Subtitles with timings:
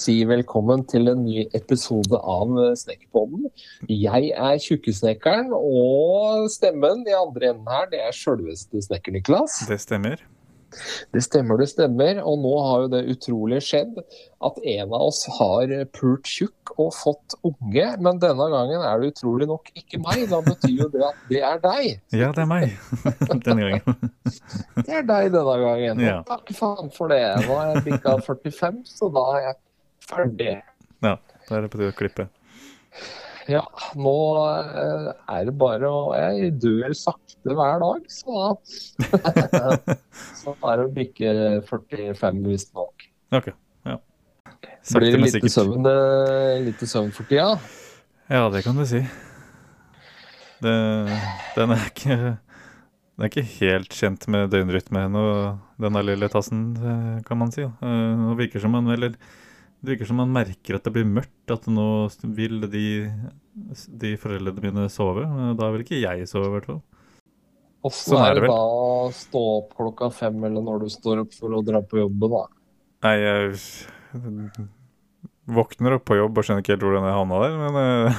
[0.00, 3.48] si velkommen til en ny episode av Snekkerpodden.
[3.90, 9.62] Jeg er Tjukkesnekkeren, og stemmen i andre enden her, det er sjølveste Snekker-Niklas.
[9.68, 10.22] Det stemmer.
[11.10, 12.20] Det stemmer, det stemmer.
[12.22, 13.96] Og nå har jo det utrolig skjedd
[14.46, 17.86] at en av oss har pult tjukk og fått unge.
[17.98, 20.28] Men denne gangen er det utrolig nok ikke meg.
[20.30, 21.88] Da betyr jo det at det er deg.
[22.14, 22.70] Ja, det er meg
[23.48, 24.14] denne gangen.
[24.78, 26.04] Det er deg denne gangen.
[26.06, 26.20] Ja.
[26.30, 27.24] Takk faen for det.
[27.48, 29.60] Nå er jeg bikka 45, så da har jeg
[30.10, 30.58] ferdig.
[31.00, 32.28] Ja, da er det på tide å klippe.
[33.50, 33.62] Ja,
[33.98, 39.96] nå eh, er det bare å Jeg dør sakte hver dag, så da
[40.40, 41.32] Så er det å bikke
[41.66, 43.08] 45 visstnok.
[43.34, 43.50] Ok,
[43.88, 43.96] ja.
[44.92, 47.56] Blir det lite søvn, eh, lite søvn for tida?
[48.30, 49.02] Ja, det kan du si.
[50.60, 50.76] Det,
[51.56, 55.24] den er ikke Den er ikke helt kjent med døgnrytme ennå,
[55.80, 57.66] denne lille tassen, eh, kan man si.
[57.66, 59.16] Nå virker som en eller
[59.80, 61.88] det virker som man merker at det blir mørkt, at nå
[62.36, 62.86] vil de,
[64.02, 65.24] de foreldrene mine sove.
[65.56, 66.82] Da vil ikke jeg sove, i hvert fall.
[67.88, 68.52] Åssen Sånn er det vel.
[68.52, 72.02] da å stå opp klokka fem, eller når du står opp for å dra på
[72.02, 72.42] jobben, da?
[73.06, 74.68] Nei, jeg
[75.50, 78.18] våkner opp på jobb og skjønner ikke helt hvordan jeg havna der, men eh,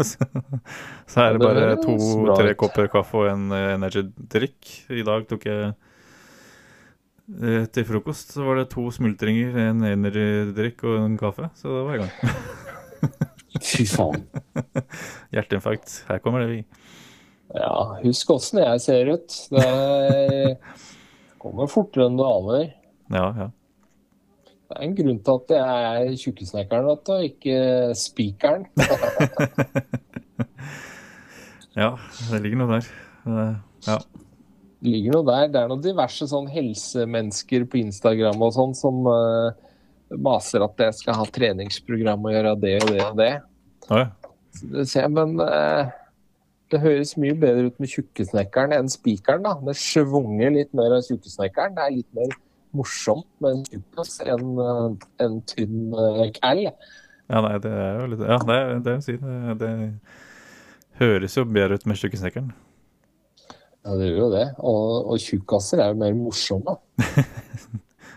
[0.08, 4.72] så, er det bare to-tre kopper kaffe og en eh, energy-drikk.
[4.96, 5.74] I dag tok jeg
[7.74, 11.96] til frokost så var det to smultringer, en energy-drikk og en kaffe, så da var
[11.96, 12.14] jeg i gang.
[13.64, 14.24] Fy faen.
[15.32, 16.00] Hjerteinfarkt.
[16.08, 16.60] Her kommer det, vi.
[17.54, 17.70] Ja,
[18.02, 19.36] husk åssen jeg ser ut.
[19.54, 20.56] Det
[21.42, 22.72] kommer fortere enn du aner.
[23.14, 23.48] Ja, ja.
[24.64, 27.56] Det er en grunn til at jeg er tjukkesnekkeren, vet du, ikke
[28.00, 28.66] spikeren.
[31.74, 31.88] Ja,
[32.30, 32.84] det ligger noe der.
[33.26, 33.54] Eh,
[33.88, 33.96] Ja.
[34.84, 35.48] Ligger noe der.
[35.52, 39.56] Det er noen diverse sånn helsemennesker på Instagram og sånn som uh,
[40.12, 43.32] maser at jeg skal ha treningsprogram og gjøre det og det og det.
[43.88, 44.06] Ja.
[44.54, 45.88] Så det ser men uh,
[46.72, 49.44] det høres mye bedre ut med tjukkesnekkeren enn spikeren.
[49.46, 49.54] da.
[49.68, 51.76] Det svunger litt mer av tjukkesnekkeren.
[51.76, 52.36] Det er litt mer
[52.74, 56.64] morsomt med en tjukkas enn eh, en tynn uh, cal.
[56.66, 58.96] Ja, nei, det er jo litt Ja, det er det.
[59.06, 59.72] Det, det
[61.00, 62.50] høres jo bedre ut med tjukkesnekkeren.
[63.84, 64.44] Ja, det gjør jo det.
[64.64, 66.78] Og, og tjukkaser er jo mer morsomme.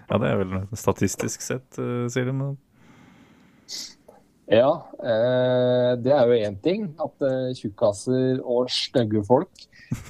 [0.08, 2.32] Ja, det er vel statistisk sett, eh, sier de.
[2.32, 2.54] men-
[4.48, 4.70] Ja,
[5.04, 6.86] eh, det er jo én ting.
[7.04, 9.66] At eh, tjukkaser og stygge folk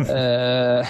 [0.06, 0.85] eh,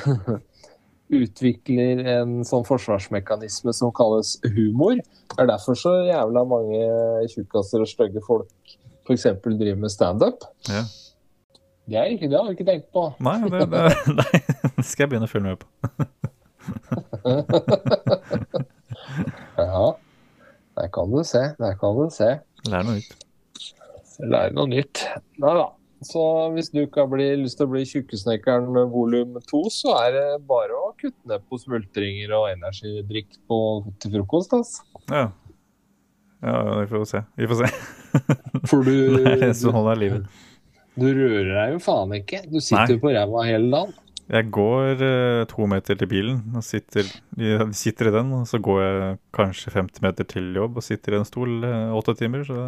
[1.21, 4.99] utvikler en sånn forsvarsmekanisme som kalles humor.
[4.99, 6.83] Det er derfor så jævla mange
[7.31, 8.51] tjukkaser og stygge folk
[9.07, 9.23] f.eks.
[9.47, 10.43] driver med standup.
[10.67, 10.83] Ja.
[11.87, 13.03] Det, er ikke- det har vi ikke tenkt på.
[13.23, 13.81] Nei, det, det,
[14.75, 15.67] det skal jeg begynne å følge med på.
[19.57, 19.95] Ja,
[20.77, 21.41] der kan du se.
[21.59, 22.27] Der kan du se.
[22.69, 23.15] Lær noe nytt.
[24.21, 25.01] Lære noe nytt.
[25.41, 25.65] Nei da.
[26.05, 26.21] Så
[26.53, 30.25] hvis du ikke har bli, lyst til å bli Tjukkesnekkeren volum to, så er det
[30.49, 33.57] bare å kutte ned på smultringer og energidrikk på,
[34.03, 34.53] til frokost.
[34.53, 34.85] Altså.
[35.09, 35.23] Ja.
[36.45, 37.19] ja, vi får se.
[37.41, 37.67] Vi får se.
[38.69, 40.23] For du, Nei, er det jeg livet.
[40.97, 42.43] Du rører deg jo faen ikke.
[42.49, 43.95] Du sitter jo på ræva hele dagen.
[44.27, 47.07] Jeg går eh, to meter til bilen og sitter,
[47.39, 51.15] jeg sitter i den, og så går jeg kanskje 50 meter til jobb og sitter
[51.15, 52.65] i en stol eh, åtte timer, så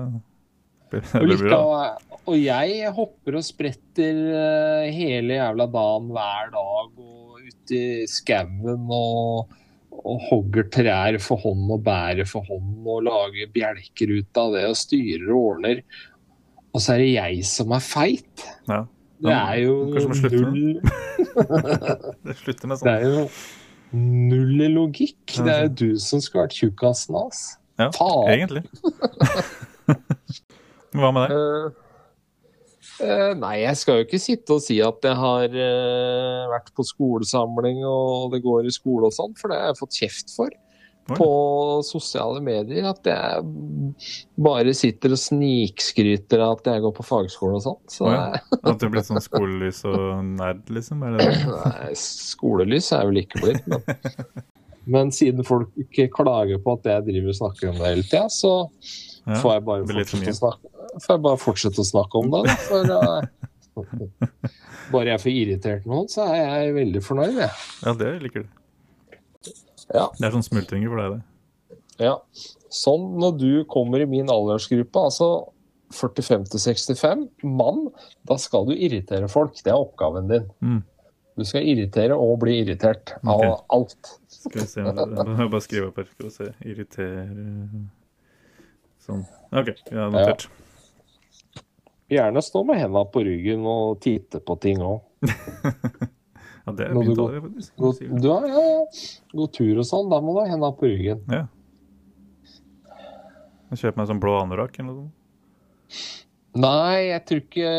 [0.94, 1.58] det blir, Og, bra.
[1.60, 8.08] av, og jeg hopper og spretter eh, hele jævla dagen hver dag og ute i
[8.10, 9.52] skauen og,
[10.00, 14.64] og hogger trær for hånd og bærer for hånd og lager bjelker ut av det
[14.72, 15.84] og styrer og ordner.
[16.74, 18.46] Og så er det jeg som er feit.
[18.70, 18.84] Ja.
[19.20, 20.80] Det er jo null
[22.24, 22.94] Det slutter med Det sånn.
[22.94, 23.26] er jo
[23.98, 25.40] null logikk.
[25.40, 27.44] Det er jo du som skulle vært tjukkasen hans.
[27.80, 28.30] Ja, Faen.
[28.32, 28.64] egentlig.
[31.00, 31.78] Hva med deg?
[33.00, 36.84] Uh, nei, jeg skal jo ikke sitte og si at jeg har uh, vært på
[36.84, 40.52] skolesamling og det går i skole og sånn, for det har jeg fått kjeft for.
[41.18, 41.30] På
[41.86, 42.88] sosiale medier.
[42.92, 43.44] At jeg
[44.40, 47.84] bare sitter og snikskryter av at jeg går på fagskole og sånt.
[47.94, 48.40] Så oh, ja.
[48.60, 51.04] At du er blitt sånn skolelys og nerd, liksom?
[51.08, 51.44] Er det det?
[51.50, 54.48] nei, skolelys er jeg vel ikke blitt, men
[54.90, 58.26] Men siden folk ikke klager på at jeg driver og snakker om det hele tida,
[58.34, 58.54] så
[59.28, 60.72] Ja, får jeg bare snakke,
[61.04, 62.42] får jeg bare fortsette å snakke om det.
[62.48, 62.56] Da.
[62.66, 64.56] For eh,
[64.94, 67.38] bare jeg får irritert noen, så er jeg veldig fornøyd.
[67.44, 67.68] Jeg.
[67.86, 68.59] ja, det liker du.
[69.94, 70.08] Ja.
[70.18, 71.80] Det er sånn smultringer for deg, det.
[72.00, 72.16] Ja.
[72.74, 75.30] Sånn når du kommer i min aldersgruppe, altså
[75.96, 77.88] 45-65, mann,
[78.30, 79.58] da skal du irritere folk.
[79.66, 80.48] Det er oppgaven din.
[80.62, 80.82] Mm.
[81.40, 83.56] Du skal irritere og bli irritert av okay.
[83.78, 84.14] alt.
[84.28, 86.10] Skal vi se, jeg må bare skrive opp her.
[86.12, 86.52] Skal vi se.
[86.68, 87.26] Irritere
[89.00, 89.24] Sånn.
[89.56, 90.50] Ok, ja, notert.
[92.10, 95.02] Gjerne stå med henda på ryggen og titte på ting òg.
[96.70, 97.40] Ja, det er Må du går.
[97.82, 98.66] God, du har, ja.
[99.34, 101.24] God tur og sånn, da må du ha henda på ryggen.
[101.34, 101.48] Ja.
[103.70, 105.16] Kjøper meg en sånn blå anorakk eller noe sånt.
[106.60, 107.72] Nei, jeg tror ikke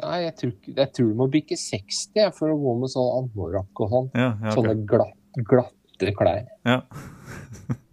[0.00, 2.90] Nei, jeg tror, ikke, jeg tror du må bikke 60 jeg, for å gå med
[2.90, 4.08] sånn anorakk og sånn.
[4.18, 5.14] Ja, ja, Sånne glatt,
[5.46, 6.42] glatte klær.
[6.66, 6.80] Ja.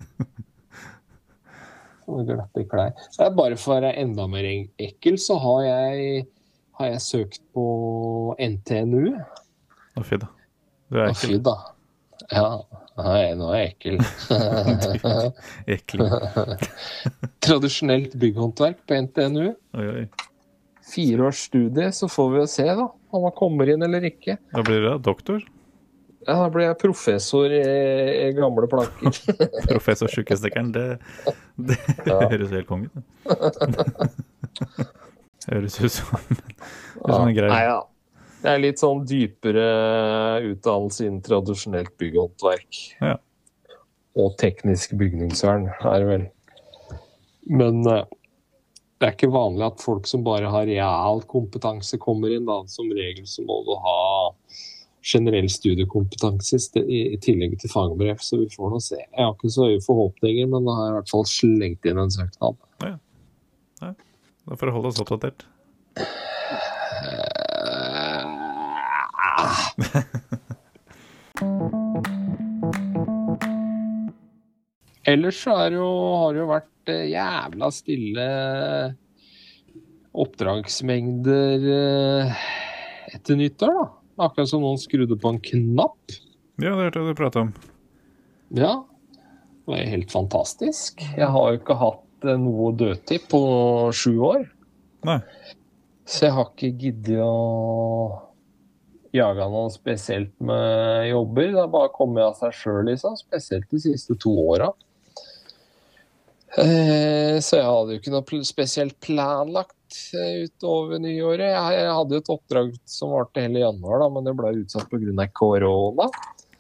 [2.06, 2.96] Sånne glatte klær.
[3.10, 6.26] Så det er bare for å være enda mer ekkel, så har jeg,
[6.82, 7.66] har jeg søkt på
[8.42, 9.14] NTNU.
[9.94, 10.34] Å, fy da.
[10.94, 11.34] Du er ekkel.
[11.34, 11.56] fy da.
[12.31, 12.44] Ja,
[13.01, 13.98] nei, nå er jeg ekkel.
[15.75, 16.04] Ekkel.
[17.44, 19.48] Tradisjonelt bygghåndverk på NTNU.
[19.80, 20.06] Oi, oi.
[20.94, 22.86] Fire års studie, så får vi jo se da,
[23.16, 24.38] om han kommer inn eller ikke.
[24.54, 25.42] Da blir det doktor.
[26.24, 29.18] Ja, da blir jeg professor i, i gamle planker.
[29.74, 30.69] Professor Tjukkesnekkeren.
[30.75, 30.86] Det,
[31.57, 32.19] det Ja.
[32.31, 33.04] høres helt konge ut.
[35.50, 36.38] Høres ut som,
[37.04, 37.81] som en grei Nei, ja.
[38.44, 39.68] Det er litt sånn dypere
[40.50, 42.80] utdannelse innen tradisjonelt bygghåndverk.
[43.00, 43.16] Ja.
[44.19, 46.25] Og teknisk bygningsvern, er det vel.
[47.48, 48.04] Men eh,
[49.00, 52.45] det er ikke vanlig at folk som bare har real kompetanse, kommer inn.
[52.50, 52.60] da.
[52.72, 54.01] Som regel så må du ha
[55.04, 58.19] generell studiekompetanse i tillegg til fagbrev.
[58.24, 59.00] Så vi får nå se.
[59.00, 62.04] Jeg har ikke så høye forhåpninger, men da har jeg i hvert fall slengt inn
[62.04, 62.60] en søknad.
[62.84, 62.94] Ja.
[64.44, 65.48] Da får du holde oss oppdatert.
[75.04, 75.90] Ellers så er det jo,
[76.22, 78.28] har det jo vært eh, jævla stille
[80.24, 82.46] oppdragsmengder eh,
[83.14, 83.86] etter nyttår, da.
[84.24, 86.16] Akkurat som noen skrudde på en knapp.
[86.62, 87.52] Ja, det hørte jeg du prata om.
[88.54, 88.74] Ja,
[89.18, 91.02] det var helt fantastisk.
[91.18, 93.42] Jeg har jo ikke hatt eh, noe dødtid på
[93.98, 94.46] sju år.
[95.10, 95.19] Nei.
[96.08, 97.34] Så jeg har ikke giddet å
[99.13, 101.51] jage noe spesielt med jobber.
[101.51, 103.18] Det har bare kommet av seg sjøl, liksom.
[103.19, 104.71] Spesielt de siste to åra.
[106.54, 111.50] Eh, så jeg hadde jo ikke noe spesielt planlagt eh, utover nyåret.
[111.50, 115.27] Jeg hadde jo et oppdrag som varte hele januar, da, men det ble utsatt pga.
[115.33, 116.09] korona.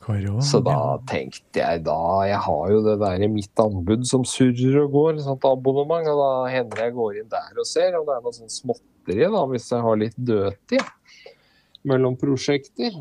[0.03, 0.41] Korona.
[0.43, 4.81] Så da tenkte jeg da Jeg har jo det der i mitt anbud som surrer
[4.81, 8.09] og går, et sånt abonnement, og da hender jeg går inn der og ser om
[8.09, 10.91] det er noe sånn småtteri, da, hvis jeg har litt dødtid
[11.87, 12.95] mellom prosjekter.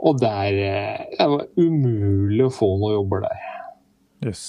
[0.00, 3.42] Og der eh, Det var umulig å få noen jobber der.
[4.24, 4.44] Yes.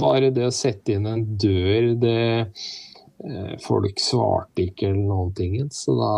[0.00, 5.58] Bare det å sette inn en dør, det eh, Folk svarte ikke eller noen ting.
[5.74, 6.14] Så da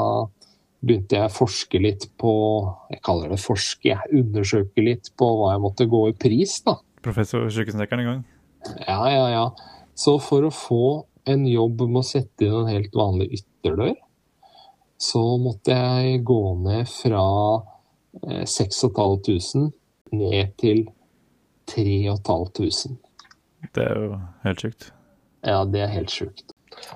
[0.83, 2.33] begynte jeg å forske litt på
[2.93, 4.23] Jeg kaller det forske, jeg.
[4.23, 6.79] Undersøke litt på hva jeg måtte gå i pris, da.
[7.03, 8.23] Professor Sjukesnekkeren i gang.
[8.87, 9.47] Ja, ja, ja.
[9.99, 10.85] Så for å få
[11.29, 13.95] en jobb med å sette inn en helt vanlig ytterdør,
[15.03, 17.27] så måtte jeg gå ned fra
[18.23, 19.71] eh, 6500
[20.13, 20.85] ned til
[21.73, 22.97] 3500.
[23.73, 24.91] Det er jo helt sjukt.
[25.43, 26.53] Ja, det er helt sjukt.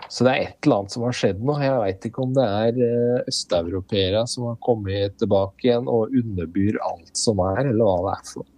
[0.09, 1.57] Så det er et eller annet som har skjedd nå.
[1.63, 6.79] Jeg veit ikke om det er eh, østeuropeere som har kommet tilbake igjen og underbyr
[6.87, 8.56] alt som er, eller hva det er for noe.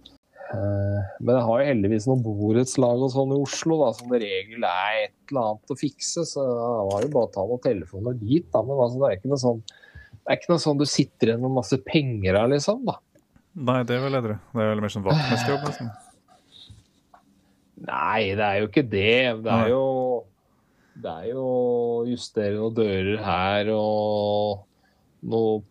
[0.49, 4.21] Eh, Men jeg har jo heldigvis noen borettslag og sånn i Oslo da, som det
[4.23, 7.61] regel er et eller annet å fikse, så det var jo bare å ta noen
[7.67, 8.47] telefoner dit.
[8.53, 8.63] Da.
[8.65, 9.61] Men altså, det er ikke noe sånn
[10.19, 12.83] det er ikke noe sånn du sitter igjen med masse penger her, liksom.
[12.85, 12.97] da.
[13.65, 14.35] Nei, det er vel edru.
[14.53, 15.89] Det er vel mer sånn vaktmesterjobb, nesten.
[17.87, 19.13] Nei, det er jo ikke det.
[19.45, 19.83] Det er jo
[20.99, 21.43] Det er jo
[22.09, 24.65] justere noen dører her og
[25.31, 25.61] noe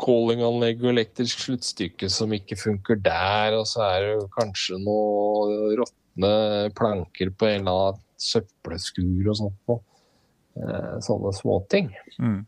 [0.00, 6.32] callinganlegg og elektrisk sluttstykke som ikke funker der, og så er det kanskje noe råtne
[6.78, 9.82] planker på en eller annen søppelskur og sånt noe.
[10.60, 11.92] Eh, Sånne småting.
[12.20, 12.42] Mm.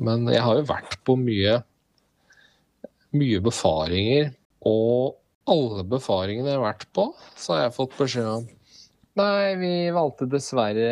[0.00, 1.60] Men jeg har jo vært på mye,
[3.16, 4.32] mye befaringer,
[4.66, 5.16] og
[5.50, 8.48] alle befaringene jeg har vært på, så har jeg fått beskjed om
[9.18, 10.90] Nei, vi valgte dessverre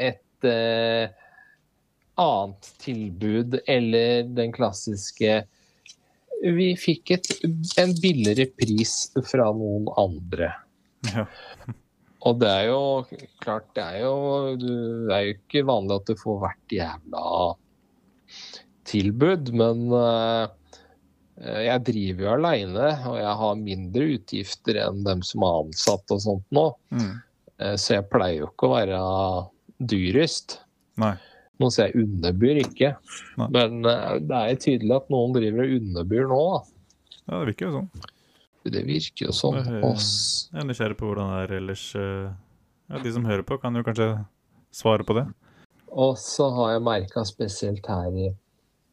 [0.00, 1.12] et eh,
[2.20, 5.42] annet tilbud, eller den klassiske
[6.42, 7.28] Vi fikk et,
[7.80, 8.94] en billigere pris
[9.24, 10.50] fra noen andre.
[11.14, 11.24] Ja.
[12.26, 12.80] Og det er jo
[13.44, 14.14] klart, det er jo,
[14.58, 17.24] det er jo ikke vanlig at du får hvert jævla
[18.86, 20.46] tilbud, men eh,
[21.66, 26.22] jeg driver jo aleine, og jeg har mindre utgifter enn dem som er ansatt og
[26.24, 26.66] sånt nå.
[26.94, 27.14] Mm.
[27.60, 29.00] Eh, Så jeg pleier jo ikke å være
[29.92, 30.58] dyrest.
[31.00, 31.14] Nei.
[31.62, 32.90] Nå sier jeg underbyr ikke,
[33.40, 33.46] Nei.
[33.54, 36.40] men eh, det er tydelig at noen driver og underbyr nå.
[36.52, 36.60] da.
[37.26, 37.88] Ja, det virker jo sånn.
[38.66, 39.56] Det virker jo sånn.
[39.62, 41.86] Jeg er nysgjerrig på hvordan det er ellers.
[41.96, 42.28] eh,
[42.90, 44.10] Ja, De som hører på, kan jo kanskje
[44.74, 45.24] svare på det.
[45.96, 48.28] Og så har jeg merka spesielt her i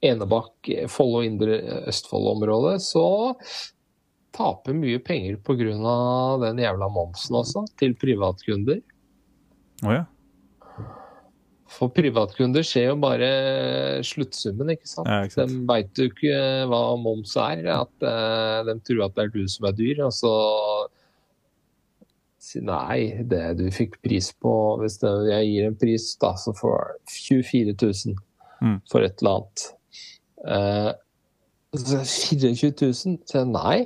[0.03, 1.59] Enebakk, Follo Indre
[1.91, 3.03] Østfold-området, så
[4.33, 6.39] taper mye penger pga.
[6.41, 8.81] den jævla momsen også, til privatkunder.
[9.83, 10.03] Å ja.
[11.73, 13.27] For privatkunder ser jo bare
[14.05, 15.07] sluttsummen, ikke sant.
[15.09, 15.53] Ja, ikke sant.
[15.55, 16.35] De veit jo ikke
[16.69, 17.63] hva moms er.
[17.73, 20.33] At eh, de tror at det er du som er dyr, og så
[22.43, 24.51] si nei, det du fikk pris på
[24.81, 27.75] Hvis det, jeg gir en pris, da, så får jeg 24
[28.13, 28.21] 000
[28.63, 28.77] Mm.
[28.87, 29.63] for et eller annet.
[30.47, 30.91] Uh,
[31.75, 33.17] så 24 000?
[33.27, 33.81] Så nei,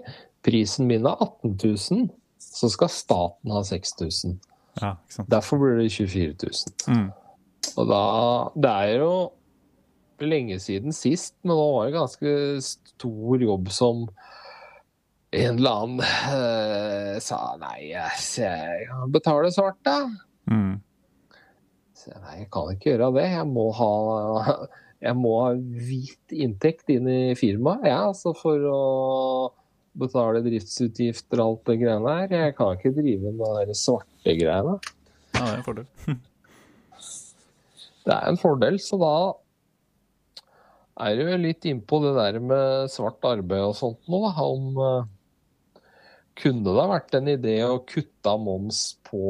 [0.46, 2.04] prisen min er 18 000.
[2.38, 4.36] Så skal staten ha 6000.
[4.84, 4.92] ja.
[5.34, 6.94] Derfor blir det 24 000.
[6.94, 7.08] Mm.
[7.78, 8.04] Og da
[8.58, 9.12] Det er jo
[10.26, 12.32] lenge siden sist, men nå var det ganske
[12.66, 14.08] stor jobb som
[15.38, 20.08] en eller annen uh, sa nei, jeg, jeg kan betale svart, da.
[20.50, 20.80] Mm.
[21.94, 23.26] Så jeg, nei, jeg kan ikke gjøre det.
[23.36, 23.92] Jeg må ha,
[25.06, 28.82] jeg må ha hvit inntekt inn i firmaet, ja, altså for å
[29.98, 32.34] betale driftsutgifter og alt det greiene her.
[32.48, 34.80] Jeg kan ikke drive med de svarte greiene.
[35.36, 35.88] Ja, det er en fordel.
[38.08, 39.16] Det er en fordel, så da
[41.08, 44.46] er du litt innpå det der med svart arbeid og sånt nå, da.
[44.48, 45.84] Om eh,
[46.42, 49.28] kunne det ha vært en idé å kutte av moms på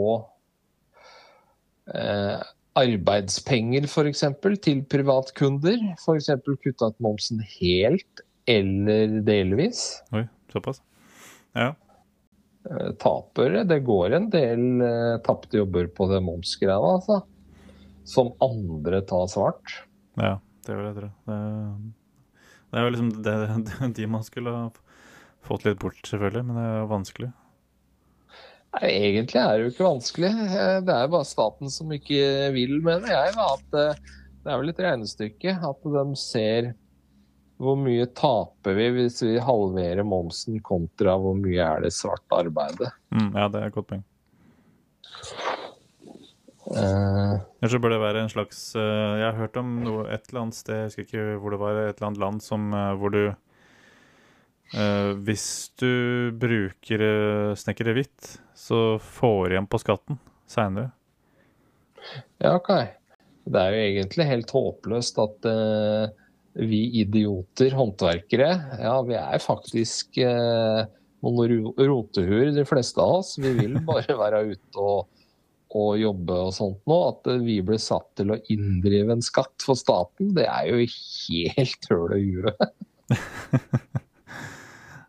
[1.92, 2.38] eh,
[2.78, 4.24] arbeidspenger f.eks.
[4.64, 5.82] til privatkunder?
[5.98, 6.32] F.eks.
[6.46, 9.84] kutta ut momsen helt eller delvis?
[10.16, 10.80] Oi, såpass.
[11.58, 11.74] Ja.
[12.70, 17.22] Eh, taper Det går en del eh, tapte jobber på det momsgreia, altså.
[18.08, 19.82] Som andre tar svart.
[20.20, 20.38] ja,
[20.68, 21.10] det vil jeg tro.
[21.28, 21.40] Det,
[22.72, 23.34] det er jo liksom det,
[23.68, 24.70] det, de man skulle ha
[25.48, 27.30] fått litt bort, selvfølgelig, men det er vanskelig.
[28.78, 30.32] Nei, Egentlig er det jo ikke vanskelig.
[30.48, 33.36] Eh, Det er jo bare staten som ikke vil, mener jeg.
[33.38, 33.46] Da.
[33.56, 34.02] At eh,
[34.44, 35.54] det er vel et regnestykke.
[35.70, 36.74] At de ser
[37.58, 42.92] hvor mye taper vi hvis vi halverer momsen kontra hvor mye er det svart arbeidet.
[43.16, 44.04] Mm, ja, det er et godt poeng.
[47.62, 50.46] Eh, så bør det være en slags eh, Jeg har hørt om noe et eller
[50.46, 53.14] annet sted, jeg husker ikke hvor det var, et eller annet land som, eh, hvor
[53.16, 55.48] du eh, Hvis
[55.80, 55.92] du
[56.38, 60.92] bruker uh, snekkere hvitt, så får du igjen på skatten seinere.
[62.40, 62.72] ja, OK.
[63.48, 66.16] Det er jo egentlig helt håpløst at eh,
[66.68, 68.50] vi idioter, håndverkere,
[68.82, 70.82] ja, vi er faktisk eh,
[71.24, 73.36] noen rotehuer, de fleste av oss.
[73.40, 75.08] Vi vil bare være ute og,
[75.76, 76.98] og jobbe og sånt nå.
[77.12, 81.90] At vi blir satt til å inndrive en skatt for staten, det er jo helt
[81.92, 82.68] høl i huet.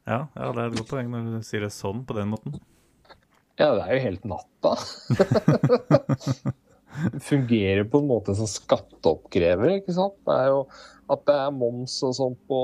[0.09, 2.55] Ja, ja, det er et godt poeng når du sier det sånn, på den måten.
[3.59, 4.71] Ja, det er jo helt natta.
[7.29, 10.17] Fungerer på en måte som skatteoppkrever, ikke sant.
[10.25, 10.63] Det er jo
[11.13, 12.61] at det er moms og sånn på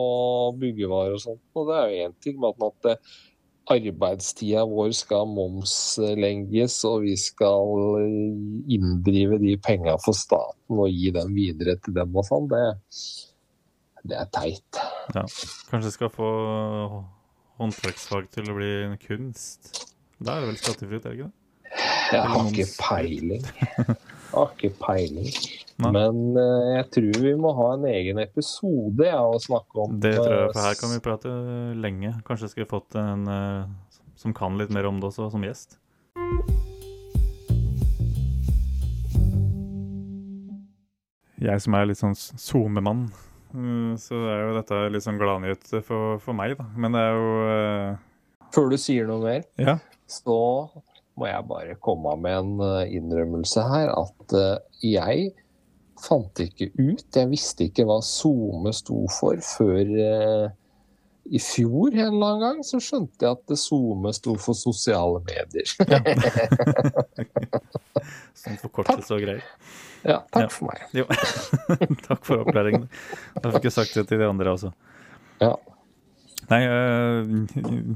[0.61, 2.97] byggevarer og sånt, og det er jo én ting, men at det,
[3.73, 8.05] arbeidstida vår skal momslegges, og vi skal
[8.69, 12.65] inndrive de penga for staten og gi dem videre til dem og sånn, det,
[14.05, 14.83] det er teit.
[15.17, 15.25] Ja.
[15.71, 16.31] Kanskje skal få
[17.61, 19.73] håndverksfag til å bli en kunst.
[20.19, 21.41] Da er det vel skattefritt, er det ikke det?
[22.15, 23.49] Jeg har ikke peiling.
[24.35, 25.29] Har ikke peiling.
[25.79, 25.91] Nei.
[25.95, 29.97] Men uh, jeg tror vi må ha en egen episode ja, å snakke om.
[30.03, 31.35] Det tror jeg, for her eh, kan vi prate
[31.79, 32.13] lenge.
[32.27, 35.79] Kanskje jeg skulle fått en uh, som kan litt mer om det også, som gjest.
[41.45, 43.07] Jeg som er litt sånn SoMe-mann,
[44.01, 46.67] så er jo dette litt sånn gladnyhet for, for meg, da.
[46.81, 48.49] Men det er jo uh...
[48.55, 49.77] Før du sier noe mer, Ja.
[50.11, 50.39] så
[51.19, 53.93] må jeg bare komme med en eh, innrømmelse her.
[53.95, 55.31] At eh, jeg
[56.05, 60.49] fant ikke ut, jeg visste ikke hva SoMe sto for før eh,
[61.35, 62.59] i fjor en eller annen gang.
[62.67, 65.71] Så skjønte jeg at SoMe sto for sosiale medier.
[68.37, 69.45] Sånn forkortelse og greier.
[70.05, 70.51] ja, takk Ja.
[70.53, 70.83] for meg.
[70.93, 71.07] Jo.
[72.09, 72.89] Takk for opplæringen.
[73.41, 74.73] Da fikk jeg sagt det til de andre også.
[75.41, 75.55] Ja.
[76.51, 76.61] Nei,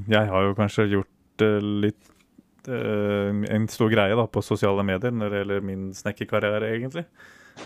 [0.08, 1.44] jeg har jo kanskje gjort
[1.84, 2.14] litt
[2.68, 7.04] en stor greie da, på sosiale medier når det gjelder min snekkerkarriere, egentlig.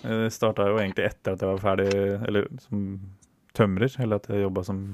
[0.02, 1.88] Eh, Det starta jo egentlig etter at jeg var ferdig
[2.28, 2.85] eller som
[3.56, 4.85] tømrer, eller at jeg jobba som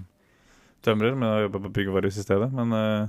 [0.82, 2.48] tømrer, men jeg jobba på byggevarehus i stedet.
[2.54, 3.08] Men eh,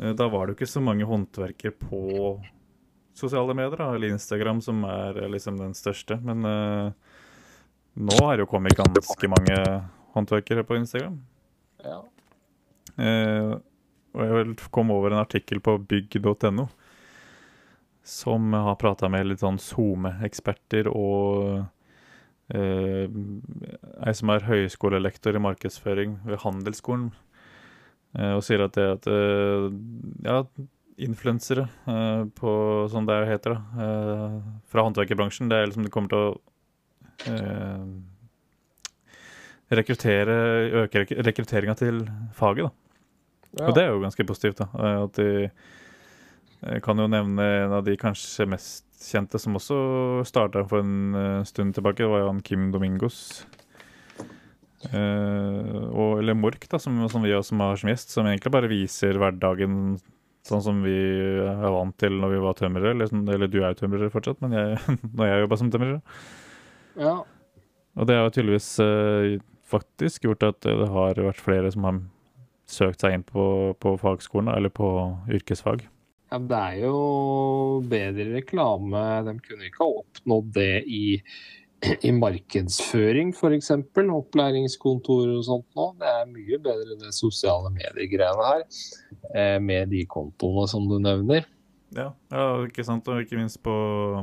[0.00, 2.02] eh, da var det jo ikke så mange håndverkere på
[3.16, 6.18] sosiale medier, da, eller Instagram, som er eh, liksom den største.
[6.22, 6.90] Men uh,
[7.96, 9.56] nå er det jo kommet ganske mange
[10.16, 11.16] håndverkere på Instagram.
[11.84, 12.02] Ja.
[12.96, 13.54] Eh,
[14.16, 16.66] og jeg kom over en artikkel på bygg.no
[18.06, 21.64] som har prata med litt sånn SoMe-eksperter og
[22.54, 23.10] eh,
[24.06, 27.08] ei som er høyskolelektor i markedsføring ved Handelsskolen,
[28.14, 29.66] eh, og sier at det at eh,
[30.22, 30.38] ja,
[31.02, 32.52] influensere eh, på
[32.92, 34.38] sånn det heter, da, eh,
[34.70, 36.30] fra håndverkerbransjen, det er liksom de kommer til å
[37.34, 37.84] eh,
[39.82, 40.40] rekruttere,
[40.84, 42.04] øke rek rekrutteringa til
[42.38, 42.85] faget, da.
[43.54, 43.68] Ja.
[43.68, 44.68] Og det er jo ganske positivt, da.
[44.74, 45.30] eh, At de
[46.66, 49.76] jeg kan jo nevne en av de kanskje mest kjente som også
[50.26, 52.00] starta for en eh, stund tilbake.
[52.02, 53.44] Det var jo han Kim Domingos.
[54.88, 58.70] Eh, og, eller Mork, da, som, som vi også har som gjest, som egentlig bare
[58.72, 59.96] viser hverdagen
[60.46, 62.94] sånn som vi er vant til når vi var tømrere.
[62.96, 65.96] Eller, eller du er jo tømrer fortsatt, men jeg, når jeg jobba som tømrer.
[67.00, 67.16] ja.
[67.96, 72.00] Og det har tydeligvis eh, faktisk gjort at det har vært flere som har
[72.66, 74.88] søkt seg inn på, på fagskolen, eller på
[75.32, 75.86] yrkesfag.
[76.32, 76.96] Ja, det er jo
[77.86, 79.02] bedre reklame.
[79.28, 81.04] De kunne ikke ha oppnådd det i,
[82.02, 83.70] i markedsføring, f.eks.
[84.02, 85.92] Opplæringskontor og sånt nå.
[86.00, 88.66] Det er mye bedre det sosiale medier-greiene her,
[89.32, 91.46] eh, med de kontoene som du nevner.
[91.94, 93.06] Ja, ja, ikke sant.
[93.06, 93.72] Og ikke minst på,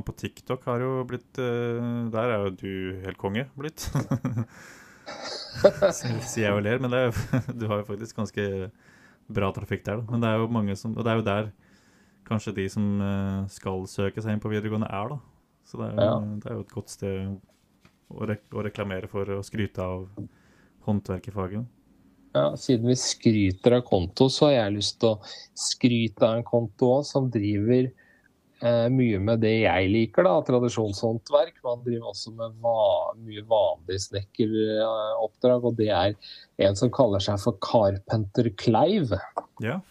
[0.04, 2.72] på TikTok har jo blitt eh, Der er jo du
[3.06, 3.88] helt konge blitt.
[5.94, 7.12] Sier jeg og ler, men er,
[7.60, 8.46] du har jo faktisk ganske
[9.34, 10.02] bra trafikk der.
[10.02, 10.12] Da.
[10.12, 11.52] Men det er jo mange som Og det er jo der
[12.28, 15.18] kanskje de som eh, skal søke seg inn på videregående, er, da.
[15.68, 16.14] Så det er, Ja.
[16.40, 17.18] det er jo et godt sted
[18.14, 20.06] å, rek å reklamere for og skryte av
[20.88, 21.66] håndverkerfaget.
[22.34, 26.48] Ja, siden vi skryter av konto, så har jeg lyst til å skryte av en
[26.48, 27.92] konto òg, som driver
[28.64, 31.60] eh, mye med det jeg liker, da, tradisjonshåndverk.
[31.66, 32.78] Man driver også med va
[33.20, 36.16] mye vanlig snekkeroppdrag, og det er
[36.68, 39.16] en som kaller seg for Carpenter Kleiv.
[39.64, 39.82] Ja.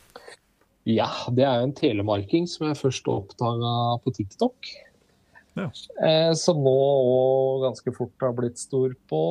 [0.89, 4.73] Ja, det er jo en telemarking som jeg først oppdaga på TikTok.
[5.55, 5.69] Ja.
[6.03, 9.23] Eh, som nå òg ganske fort har blitt stor på,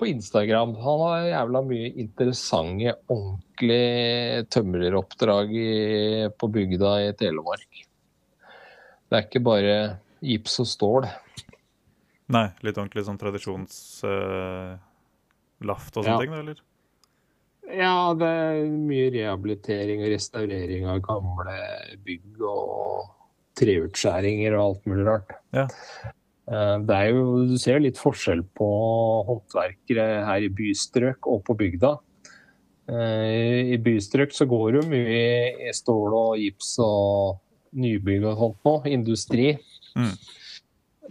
[0.00, 0.72] på Instagram.
[0.82, 5.68] Han har jævla mye interessante, ordentlige tømreroppdrag i,
[6.34, 7.84] på bygda i Telemark.
[9.08, 9.74] Det er ikke bare
[10.20, 11.06] gips og stål.
[12.28, 14.80] Nei, litt ordentlig sånn tradisjonslaft
[15.96, 16.18] og sånne Ja.
[16.20, 16.58] ting, da, eller?
[17.68, 21.56] Ja, det er mye rehabilitering og restaurering av gamle
[22.04, 23.10] bygg og
[23.56, 25.30] treutskjæringer og alt mulig rart.
[25.52, 25.66] Ja.
[26.48, 28.68] Eh, Det er jo, du ser jo litt forskjell på
[29.28, 31.98] håndverkere her i bystrøk og på bygda.
[32.88, 37.38] Eh, I bystrøk så går det jo mye i stål og gips og
[37.76, 39.48] nybygg og sånt nå, industri.
[39.98, 40.14] Mm.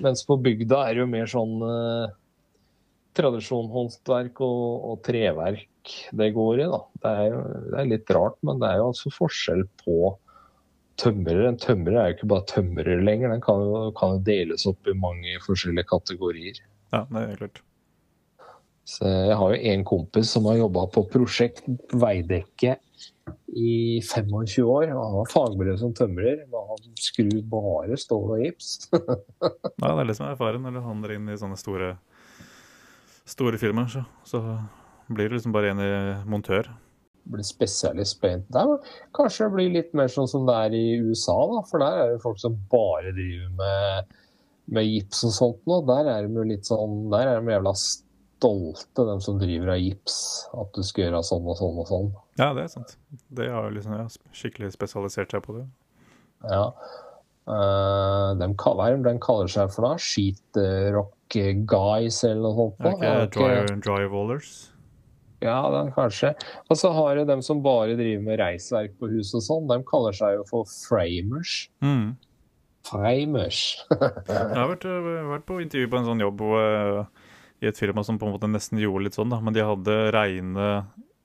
[0.06, 2.15] Mens på bygda er det jo mer sånn eh,
[3.17, 5.67] tradisjonhåndverk og, og treverk
[6.20, 6.70] det går i.
[6.70, 6.80] da.
[7.04, 10.15] Det er, jo, det er litt rart, men det er jo altså forskjell på
[11.02, 11.46] tømrer.
[11.48, 14.89] En tømrer er jo ikke bare tømrer lenger, den kan jo, kan jo deles opp
[14.89, 16.60] i mange forskjellige kategorier.
[16.93, 17.63] Ja, det er klart.
[18.88, 22.78] Så jeg har jo en kompis som har jobba på prosjekt Veidekke
[23.52, 24.93] i 25 år.
[24.93, 28.78] og Han har fagbrev som tømrer, men han skrur bare stål og gips.
[29.84, 31.93] Ja, det er det som er erfaren når du handler inn i sånne store,
[33.28, 33.91] store firmaer.
[33.91, 34.41] Så, så
[35.12, 35.84] blir du liksom bare en
[36.30, 36.71] montør.
[37.28, 38.73] blir spesialist på en der.
[39.15, 41.62] Kanskje det blir litt mer sånn som det er i USA, da.
[41.67, 44.17] For der er det folk som bare driver med,
[44.71, 45.84] med gips og sånt nå.
[45.91, 47.76] Der er de jo litt sånn Der er de jævla
[48.38, 50.15] stolte, de som driver av gips.
[50.58, 52.08] At du skal gjøre sånn og sånn og sånn.
[52.39, 52.95] Ja, det er sant.
[53.34, 55.65] Det har liksom ja, skikkelig spesialisert seg på det.
[56.45, 56.69] Ja.
[57.47, 59.93] Uh, de, hva er det de kaller seg for da?
[60.02, 61.13] Sheetrock
[61.67, 62.82] guys eller noe sånt?
[62.82, 63.28] Okay, nå?
[63.28, 64.56] ikke Jeg har dry, dry rollers?
[65.43, 66.32] Ja, den kanskje.
[66.69, 69.67] Og så har du dem som bare driver med reisverk på hus og sånn.
[69.69, 71.67] De kaller seg jo for framers.
[71.86, 72.15] Mm.
[72.88, 73.62] Framers.
[74.32, 77.27] Jeg har vært, øh, vært på intervju på en sånn jobb hvor, øh,
[77.62, 79.39] i et firma som på en måte nesten gjorde litt sånn, da.
[79.41, 80.67] Men de hadde reine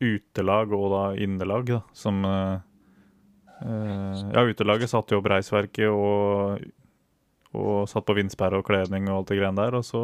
[0.03, 2.59] utelag og da innelag, da, som øh,
[4.33, 6.65] Ja, utelaget satte jo opp reisverket og,
[7.55, 9.77] og satt på vindsperre og kledning og alt det greiene der.
[9.79, 10.01] Og så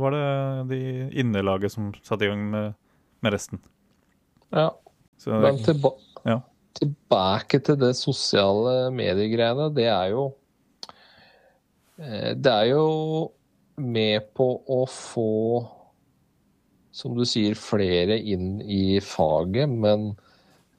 [0.00, 0.24] var det
[0.70, 0.80] de
[1.20, 2.72] innelaget som satte i gang med,
[3.20, 3.60] med resten.
[4.54, 4.70] Ja.
[5.20, 5.90] Så Men tilba
[6.24, 6.38] Ja.
[6.74, 10.24] tilbake til det sosiale mediegreiene, det er jo
[11.98, 12.86] eh, Det er jo
[13.80, 15.30] med på å få,
[16.94, 20.12] som du sier, flere inn i faget, men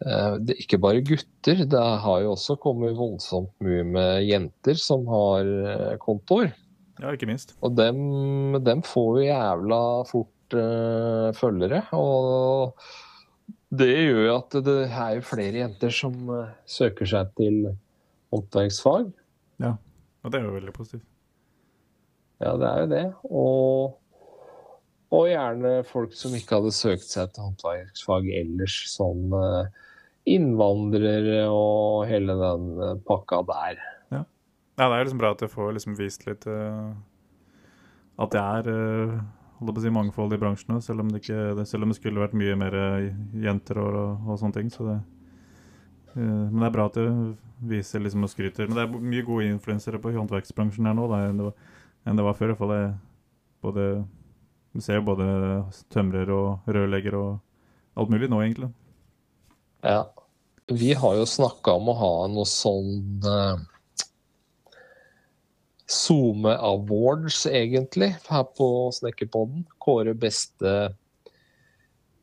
[0.06, 1.66] eh, det er ikke bare gutter.
[1.70, 5.50] Det har jo også kommet voldsomt mye med jenter som har
[6.00, 6.00] kontor.
[6.06, 6.54] kontoer.
[7.02, 7.56] ja, ikke minst.
[7.62, 11.84] Og dem, dem får jo jævla fort uh, følgere.
[11.98, 12.76] Og
[13.76, 17.62] det gjør jo at det er jo flere jenter som eh, søker seg til
[18.32, 19.12] håndverksfag.
[20.26, 21.06] Og det er jo veldig positivt.
[22.44, 23.06] Ja, det er jo det.
[23.30, 23.96] Og,
[25.16, 28.78] og gjerne folk som ikke hadde søkt seg til håndverksfag ellers.
[28.92, 29.84] Sånn eh,
[30.36, 33.82] innvandrere og hele den eh, pakka der.
[34.76, 36.92] Ja, det er liksom bra at jeg får liksom vist litt uh,
[38.20, 39.14] at det er uh,
[39.62, 42.36] holdt på å si mangfold i bransjen selv om det, selv om det skulle vært
[42.36, 42.76] mye mer
[43.40, 44.74] jenter og, og, og sånne ting.
[44.74, 44.98] Så det,
[46.18, 47.38] uh, men det er bra at du
[47.72, 48.68] viser liksom og skryter.
[48.68, 51.72] Men det er mye gode influensere på håndverksbransjen her nå da, det var,
[52.06, 52.52] enn det var før.
[52.52, 52.86] i hvert fall det,
[53.66, 53.86] både,
[54.76, 55.26] Du ser jo både
[55.94, 57.30] tømrer og rørlegger og
[57.96, 58.72] alt mulig nå, egentlig.
[59.86, 60.04] Ja.
[60.68, 63.60] Vi har jo snakka om å ha noe sånn eh,
[65.86, 69.68] SoMe Awards, egentlig, her på Snekkerpodden.
[69.78, 70.96] Kåre beste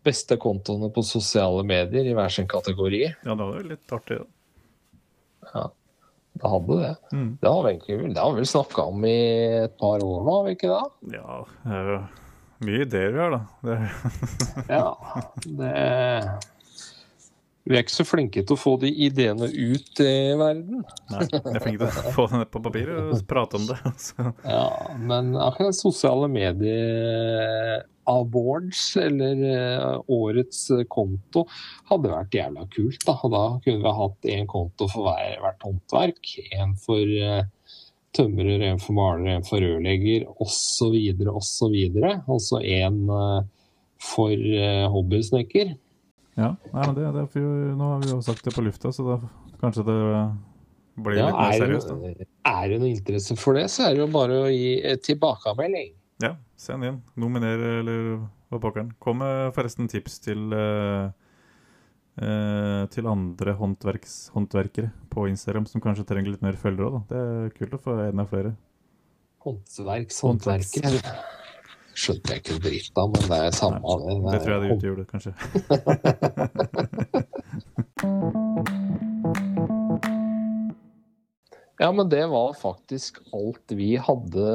[0.02, 3.02] beste kontoene på sosiale medier i hver sin kategori.
[3.22, 4.18] Ja, det var jo litt artig.
[4.18, 4.26] da.
[5.52, 5.64] Ja,
[6.32, 6.92] det hadde det.
[7.12, 7.28] Mm.
[7.42, 9.16] Det har vi, egentlig, det har vi vel snakka om i
[9.66, 11.18] et par år nå, har vi ikke det?
[11.18, 11.98] Ja, det er jo
[12.62, 13.42] mye ideer vi har, da.
[13.66, 13.76] Det
[14.72, 14.88] Ja,
[15.44, 15.74] det
[17.62, 20.80] Vi er ikke så flinke til å få de ideene ut i verden.
[21.12, 23.76] nei, jeg er flinke til å få det ned på papir og prate om det.
[24.08, 24.32] Så.
[24.42, 24.64] Ja,
[24.98, 31.44] men akkurat sosiale medier awards, eller eh, årets konto,
[31.90, 33.02] hadde vært jævla kult.
[33.06, 36.32] Da, da kunne vi hatt én konto for hver, hvert håndverk.
[36.58, 37.44] En for uh,
[38.16, 40.96] tømrer, en for maler, en for rørlegger, osv.,
[41.32, 41.78] osv.
[42.26, 43.42] Og så en uh,
[44.02, 45.76] for uh, hobbysnekker.
[46.40, 47.44] Ja, nei, det, det for,
[47.76, 49.18] Nå har vi jo sagt det på lufta, så da
[49.60, 49.96] kanskje det
[51.02, 51.90] blir Ja, litt mer er, seriøst.
[51.92, 52.28] da.
[52.52, 55.92] er det noe interesse for det, så er det jo bare å gi eh, tilbakemelding.
[56.20, 57.02] Ja, send inn.
[57.18, 58.00] Nominer, eller
[58.52, 58.92] hva pokkeren.
[59.02, 61.10] Kom med forresten tips til uh,
[62.92, 66.98] til andre håndverkere på Instagram som kanskje trenger litt mer følgere òg.
[67.08, 68.52] Det er kult å få enda flere.
[69.46, 70.92] Håndverkshåndverker.
[71.92, 74.18] Skjønte jeg ikke en dritt av, men det er samme det.
[74.28, 75.32] Det tror jeg det utgjorde, kanskje.
[81.80, 84.48] Ja, men det var faktisk alt vi hadde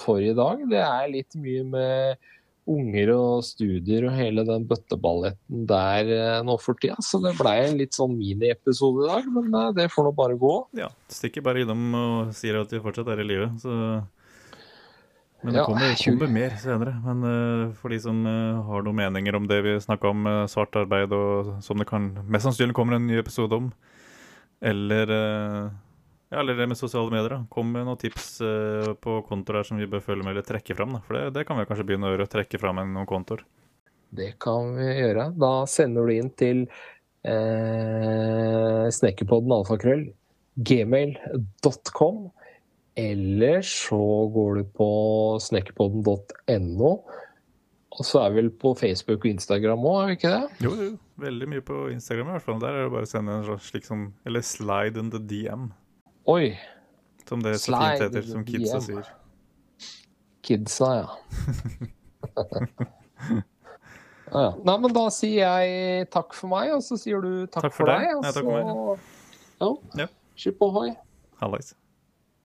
[0.00, 0.62] for i dag.
[0.70, 2.28] Det er litt mye med
[2.70, 6.98] unger og studier og hele den bøtteballetten der eh, nå for tida.
[7.04, 10.38] Så det blei en litt sånn miniepisode i dag, men eh, det får nå bare
[10.40, 10.54] gå.
[10.78, 13.74] Ja, stikker bare innom og sier at vi fortsatt er i live, så
[15.40, 16.92] Men det Ja, kommer, kommer mer senere.
[17.00, 20.44] Men uh, for de som uh, har noen meninger om det vi snakka om, uh,
[20.44, 23.70] svart arbeid, og som det kan mest sannsynlig kommer en ny episode om,
[24.60, 25.08] eller
[26.30, 27.32] ja, eller det med sosiale medier.
[27.34, 27.40] da.
[27.50, 30.94] Kom med noen tips uh, på kontoer som vi bør følge med eller trekke fram.
[30.96, 31.00] da.
[31.06, 32.28] For det, det kan vi kanskje begynne å gjøre.
[32.30, 33.42] Trekke fram en- noen kontoer.
[34.10, 35.28] Det kan vi gjøre.
[35.38, 36.64] Da sender du inn til
[37.26, 40.06] eh, snekkerpodden alfakrøll
[40.66, 42.30] gmail.com.
[43.00, 44.00] Eller så
[44.34, 44.88] går du på
[45.40, 46.90] snekkerpodden.no.
[47.90, 50.64] Og så er vi vel på Facebook og Instagram òg, er vi ikke det?
[50.64, 50.90] Jo, jo.
[51.20, 52.60] Veldig mye på Instagram i hvert fall.
[52.62, 55.66] Der er det bare å sende en slags slik som Eller slide in the DM,
[56.30, 56.50] Oi,
[57.28, 59.06] som det så fint heter, som kidsa sier.
[60.46, 61.08] kidsa, ja.
[64.30, 64.50] ja, ja.
[64.66, 67.84] Nei, men da sier jeg takk for meg, og så sier du takk, Takk for
[67.84, 68.06] for deg.
[68.06, 68.16] deg.
[68.16, 68.64] Og Ja, takk for meg.
[69.64, 69.70] ja.
[70.04, 70.08] Ja.
[70.40, 70.90] Skip ohoi.
[71.42, 71.72] Hallais.